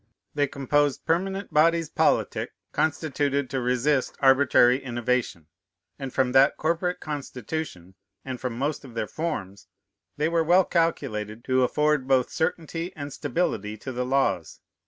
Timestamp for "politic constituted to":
1.91-3.59